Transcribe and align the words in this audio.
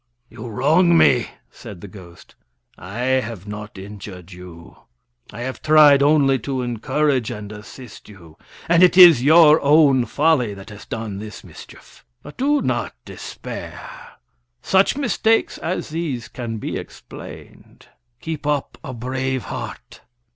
"You 0.31 0.47
wrong 0.47 0.97
me," 0.97 1.27
said 1.51 1.81
the 1.81 1.87
ghost. 1.87 2.33
"I 2.75 3.01
have 3.03 3.45
not 3.47 3.77
injured 3.77 4.31
you. 4.31 4.75
I 5.31 5.41
have 5.41 5.61
tried 5.61 6.01
only 6.01 6.39
to 6.39 6.63
encourage 6.63 7.29
and 7.29 7.51
assist 7.51 8.09
you, 8.09 8.35
and 8.67 8.81
it 8.81 8.97
is 8.97 9.21
your 9.21 9.61
own 9.61 10.05
folly 10.07 10.55
that 10.55 10.71
has 10.71 10.87
done 10.87 11.19
this 11.19 11.43
mischief. 11.43 12.03
But 12.23 12.35
do 12.37 12.63
not 12.63 12.95
despair. 13.05 14.09
Such 14.63 14.97
mistakes 14.97 15.59
as 15.59 15.89
these 15.89 16.29
can 16.29 16.57
be 16.57 16.77
explained. 16.77 17.85
Keep 18.21 18.47
up 18.47 18.79
a 18.83 18.95
brave 18.95 19.43
heart. 19.43 20.01